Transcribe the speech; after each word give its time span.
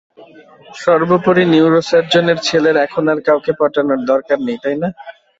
সর্বোপরি, 0.75 1.43
নিউরোসার্জনের 1.53 2.37
ছেলের 2.47 2.75
এখন 2.85 3.03
আর 3.11 3.19
কাউকে 3.27 3.51
পটানোর 3.59 4.01
দরকার 4.11 4.37
নেই, 4.47 4.57
তাই 4.63 4.75
না? 4.81 4.89